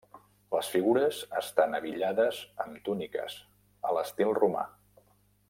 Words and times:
Les 0.53 0.69
figures 0.75 1.19
estan 1.41 1.77
abillades 1.81 2.41
amb 2.65 2.81
túniques, 2.89 3.37
a 3.91 3.93
l'estil 3.99 4.35
romà. 4.41 4.67